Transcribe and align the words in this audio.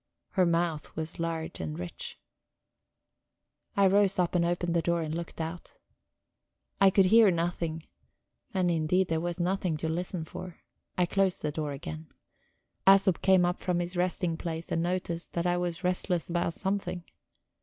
Her 0.31 0.47
mouth 0.47 0.95
was 0.95 1.19
large 1.19 1.59
and 1.59 1.77
rich. 1.77 2.17
I 3.77 3.85
rose 3.85 4.17
up 4.17 4.33
and 4.33 4.43
opened 4.43 4.73
the 4.73 4.81
door 4.81 5.03
and 5.03 5.13
looked 5.13 5.39
out. 5.39 5.73
I 6.79 6.89
could 6.89 7.05
hear 7.05 7.29
nothing, 7.29 7.83
and 8.51 8.71
indeed 8.71 9.09
there 9.09 9.21
was 9.21 9.39
nothing 9.39 9.77
to 9.77 9.87
listen 9.87 10.25
for. 10.25 10.57
I 10.97 11.05
closed 11.05 11.43
the 11.43 11.51
door 11.51 11.71
again; 11.71 12.07
Æsop 12.87 13.21
came 13.21 13.45
up 13.45 13.59
from 13.59 13.77
his 13.79 13.95
resting 13.95 14.37
place 14.37 14.71
and 14.71 14.81
noticed 14.81 15.33
that 15.33 15.45
I 15.45 15.57
was 15.57 15.83
restless 15.83 16.31
about 16.31 16.53
something. 16.53 17.03